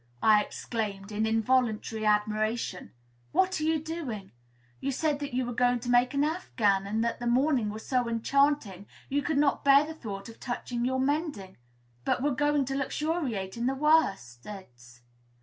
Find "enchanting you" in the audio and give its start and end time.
8.09-9.21